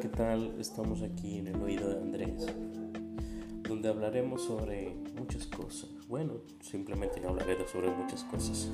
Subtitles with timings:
[0.00, 0.54] ¿qué tal?
[0.58, 2.46] Estamos aquí en el oído de Andrés,
[3.68, 5.90] donde hablaremos sobre muchas cosas.
[6.08, 8.70] Bueno, simplemente hablaré sobre muchas cosas.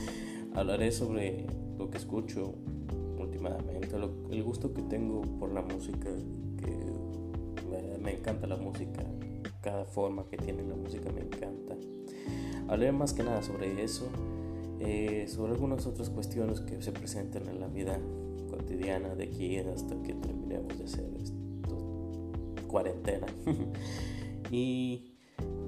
[0.54, 1.44] hablaré sobre
[1.76, 2.54] lo que escucho
[3.18, 3.94] últimamente,
[4.30, 6.08] el gusto que tengo por la música,
[6.56, 9.04] que me, encanta la música,
[9.60, 11.76] cada forma que tiene la música me encanta.
[12.68, 14.08] Hablaré más que nada sobre eso,
[14.78, 18.00] eh, sobre algunas otras cuestiones que se presentan en la vida
[18.50, 21.36] cotidiana de aquí hasta que terminemos de hacer esto,
[22.66, 23.26] cuarentena.
[24.50, 25.12] y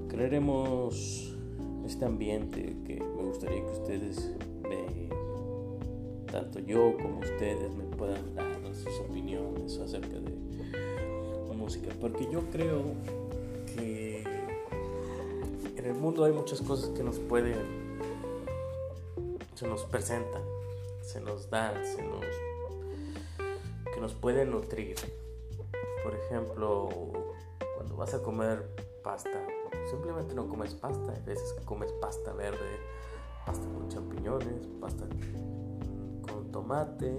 [0.07, 1.35] crearemos
[1.85, 4.31] este ambiente que me gustaría que ustedes,
[6.31, 10.33] tanto yo como ustedes, me puedan dar sus opiniones acerca de
[11.63, 11.89] música.
[11.99, 12.83] Porque yo creo
[13.75, 14.23] que
[15.77, 17.55] en el mundo hay muchas cosas que nos pueden,
[19.55, 20.41] se nos presentan,
[21.01, 22.25] se nos dan, se nos
[24.03, 24.97] nos puede nutrir.
[26.03, 26.89] Por ejemplo,
[27.77, 28.69] cuando vas a comer
[29.01, 29.47] pasta,
[29.89, 32.81] simplemente no comes pasta, hay veces que comes pasta verde,
[33.45, 35.05] pasta con champiñones, pasta
[36.21, 37.17] con tomate,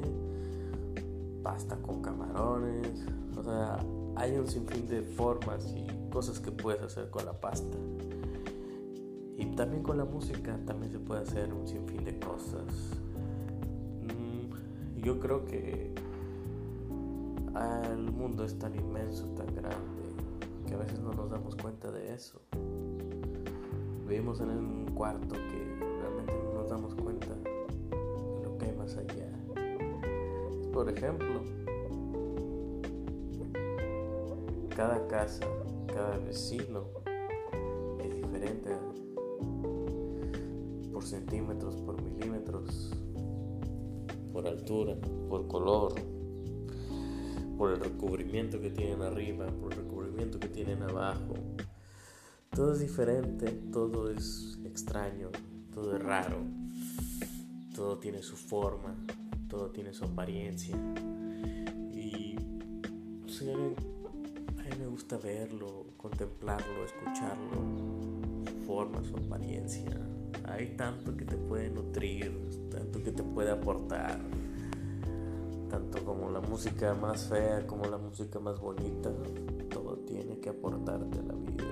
[1.42, 3.78] pasta con camarones, o sea,
[4.16, 7.78] hay un sinfín de formas y cosas que puedes hacer con la pasta.
[9.38, 12.66] Y también con la música también se puede hacer un sinfín de cosas.
[14.02, 15.94] Mm, yo creo que
[17.56, 20.02] el mundo es tan inmenso, tan grande,
[20.66, 22.41] que a veces no nos damos cuenta de eso.
[24.08, 28.96] Vivimos en un cuarto que realmente no nos damos cuenta de lo que hay más
[28.96, 29.30] allá.
[30.72, 31.42] Por ejemplo,
[34.74, 35.46] cada casa,
[35.86, 36.86] cada vecino
[38.00, 38.77] es diferente
[40.92, 42.92] por centímetros, por milímetros,
[44.33, 44.96] por altura,
[45.28, 46.13] por color
[47.56, 51.34] por el recubrimiento que tienen arriba, por el recubrimiento que tienen abajo.
[52.50, 55.30] Todo es diferente, todo es extraño,
[55.72, 56.38] todo es raro,
[57.74, 58.94] todo tiene su forma,
[59.48, 60.76] todo tiene su apariencia.
[61.92, 62.36] Y
[63.22, 63.74] pues, a, mí,
[64.78, 70.00] me gusta verlo, contemplarlo, escucharlo, su forma, su apariencia.
[70.44, 72.32] Hay tanto que te puede nutrir,
[72.70, 74.20] tanto que te puede aportar
[75.74, 79.11] tanto como la música más fea como la música más bonita,
[79.70, 81.64] todo tiene que aportarte a la vida.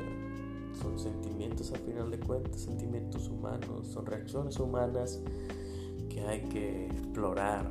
[0.75, 5.21] Son sentimientos al final de cuentas, sentimientos humanos, son reacciones humanas
[6.09, 7.71] que hay que explorar.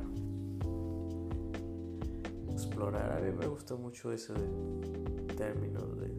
[2.50, 4.32] Explorar, a mí me gusta mucho ese
[5.36, 6.14] término de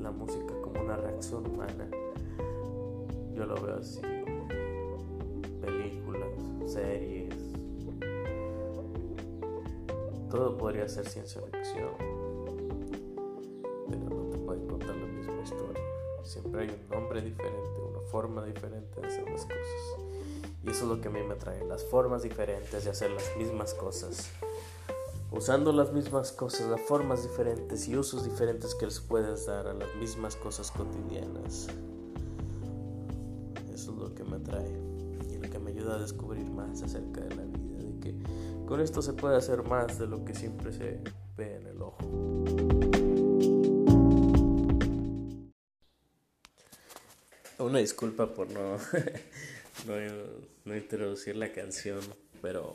[0.00, 1.86] la música como una reacción humana.
[3.34, 4.00] Yo lo veo así,
[5.60, 6.30] películas,
[6.64, 7.45] series
[10.30, 11.90] todo podría ser ciencia ficción,
[13.88, 15.82] pero no te pueden contar la misma historia.
[16.22, 20.16] Siempre hay un nombre diferente, una forma diferente de hacer las cosas.
[20.64, 23.36] Y eso es lo que a mí me atrae, las formas diferentes de hacer las
[23.36, 24.28] mismas cosas.
[25.30, 29.74] Usando las mismas cosas, las formas diferentes y usos diferentes que les puedes dar a
[29.74, 31.68] las mismas cosas cotidianas.
[33.72, 34.72] Eso es lo que me atrae
[35.30, 37.65] y lo que me ayuda a descubrir más acerca de la vida,
[38.66, 41.00] con esto se puede hacer más de lo que siempre se
[41.36, 41.98] ve en el ojo.
[47.58, 48.78] Una disculpa por no,
[50.64, 52.00] no, introducir la canción,
[52.42, 52.74] pero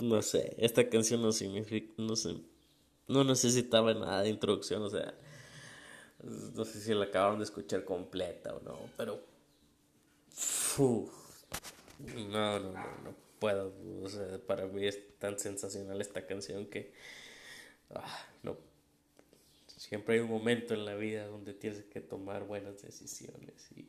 [0.00, 2.36] no sé, esta canción no significa, no sé,
[3.08, 5.14] no necesitaba nada de introducción, o sea,
[6.22, 9.20] no sé si la acabaron de escuchar completa o no, pero
[10.78, 12.72] no, no, no,
[13.04, 13.74] no puedo.
[14.02, 16.92] O sea, para mí es tan sensacional esta canción que
[17.90, 18.56] ah, no.
[19.66, 23.88] Siempre hay un momento en la vida donde tienes que tomar buenas decisiones y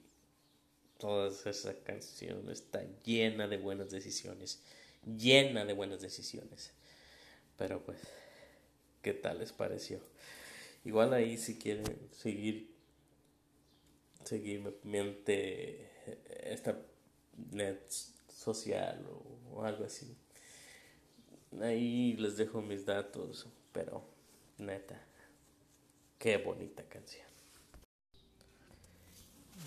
[0.97, 4.63] toda esa canción está llena de buenas decisiones,
[5.05, 6.71] llena de buenas decisiones.
[7.57, 7.99] Pero pues,
[9.01, 9.99] ¿qué tal les pareció?
[10.85, 12.71] Igual ahí si quieren seguir
[14.23, 15.89] seguirme mente
[16.43, 16.77] esta
[17.51, 17.81] net
[18.29, 20.15] social o, algo así.
[21.61, 24.03] Ahí les dejo mis datos, pero
[24.57, 24.99] neta,
[26.17, 27.27] qué bonita canción.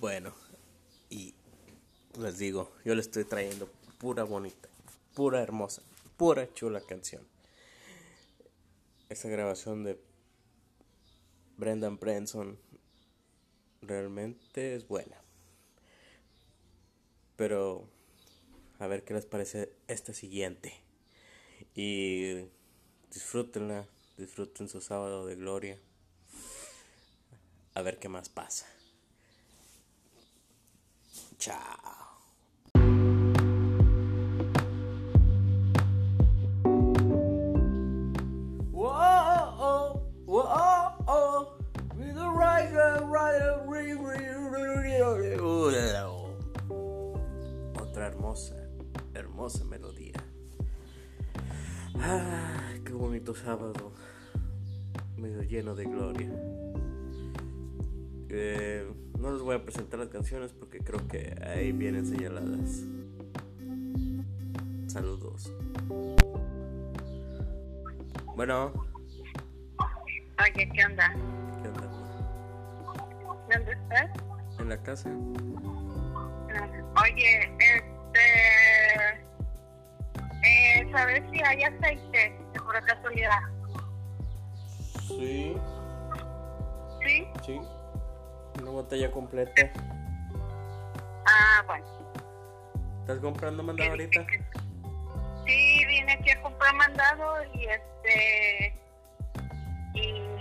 [0.01, 0.35] Bueno,
[1.11, 1.35] y
[2.19, 4.69] les digo, yo le estoy trayendo pura bonita,
[5.15, 5.83] pura hermosa,
[6.17, 7.23] pura chula canción.
[9.09, 10.01] Esa grabación de
[11.57, 12.59] Brendan Branson
[13.83, 15.17] realmente es buena.
[17.37, 17.89] Pero
[18.79, 20.75] a ver qué les parece esta siguiente.
[21.75, 22.47] Y
[23.11, 23.87] disfrútenla,
[24.17, 25.79] disfruten su sábado de gloria.
[27.75, 28.67] A ver qué más pasa.
[31.39, 31.95] Chao.
[47.81, 48.57] Otra hermosa,
[49.15, 50.15] hermosa melodía.
[52.01, 53.93] Ah, qué bonito sábado.
[55.17, 56.31] Medio lleno de gloria.
[58.29, 62.85] Eh, no les voy a presentar las canciones porque creo que ahí vienen señaladas.
[64.89, 65.53] Saludos.
[68.37, 68.73] Bueno.
[70.39, 71.15] Oye, ¿qué onda?
[71.63, 71.91] ¿Qué onda?
[73.51, 74.11] ¿Dónde estás?
[74.59, 75.11] En la casa.
[77.03, 77.54] Oye,
[81.05, 83.41] Eh, ¿Sabes si hay aceite pura casualidad?
[85.09, 85.57] Sí,
[87.03, 87.29] ¿Sí?
[87.45, 87.61] sí.
[88.61, 89.71] Una botella completa.
[91.27, 91.85] Ah, bueno.
[93.01, 94.25] ¿Estás comprando mandado ahorita?
[95.47, 98.81] Sí, vine aquí a comprar mandado y este.
[99.95, 100.35] Y.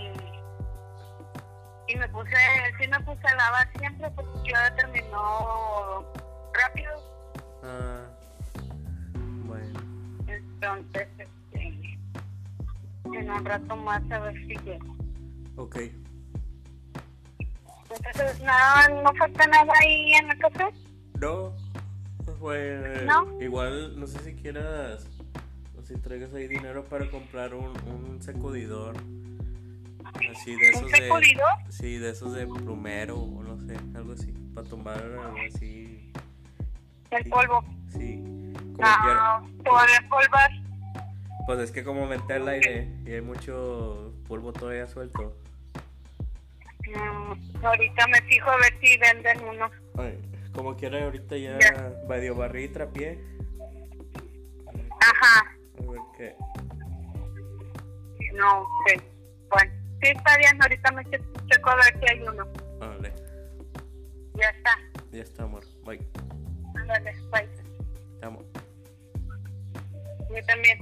[1.86, 2.36] Y me puse,
[2.80, 6.13] sí me puse a lavar siempre porque ya terminó
[13.44, 14.96] un rato más a ver si llego.
[15.56, 15.76] Ok.
[17.90, 20.68] Entonces, nada, no falta nada ahí en la casa.
[21.20, 21.54] No.
[22.40, 23.40] Pues ¿No?
[23.40, 25.06] igual no sé si quieras
[25.78, 28.96] o si traigas ahí dinero para comprar un, un sacudidor.
[30.30, 31.48] Así de esos ¿Un de sacudidor?
[31.68, 36.10] Sí, de esos de plumero o no sé, algo así, para tomar algo así.
[37.10, 37.64] El polvo.
[37.88, 38.22] Sí.
[38.54, 40.50] Como Ah, todavía polvas.
[41.46, 45.36] Pues es que como vente al aire y hay mucho polvo todavía suelto.
[46.86, 49.70] Mm, ahorita me fijo a ver si venden unos.
[49.98, 50.18] Ay,
[50.54, 51.92] como quiera ahorita ya Ya.
[52.08, 53.18] medio barrí y trapié.
[55.00, 55.54] Ajá.
[55.86, 56.34] A ver qué.
[58.34, 59.00] No sé.
[59.50, 60.62] Bueno, sí está bien.
[60.62, 61.20] Ahorita me che-
[61.50, 62.46] checo a ver si hay uno.
[62.80, 63.12] Vale,
[64.34, 64.78] Ya está.
[65.12, 65.62] ya está amor.
[65.84, 66.00] Bye.
[66.74, 67.48] Ándale, bye.
[68.20, 68.42] Te amo.
[70.30, 70.78] Yo también.